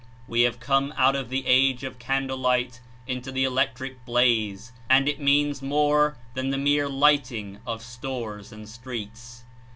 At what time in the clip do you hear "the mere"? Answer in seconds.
6.49-6.89